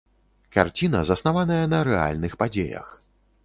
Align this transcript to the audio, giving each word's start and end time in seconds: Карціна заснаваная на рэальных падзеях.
Карціна 0.57 1.03
заснаваная 1.11 1.61
на 1.77 1.85
рэальных 1.91 2.31
падзеях. 2.43 2.87